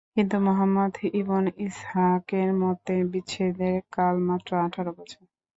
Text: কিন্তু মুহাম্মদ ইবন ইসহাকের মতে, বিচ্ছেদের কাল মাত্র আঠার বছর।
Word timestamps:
কিন্তু 0.15 0.35
মুহাম্মদ 0.39 0.91
ইবন 1.13 1.43
ইসহাকের 1.61 2.49
মতে, 2.61 2.95
বিচ্ছেদের 3.11 3.75
কাল 3.95 4.15
মাত্র 4.27 4.51
আঠার 4.65 4.87
বছর। 4.97 5.23